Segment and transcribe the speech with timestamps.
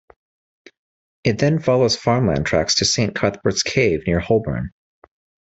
[1.23, 4.71] It then follows farmland tracks to Saint Cuthbert's Cave near Holburn.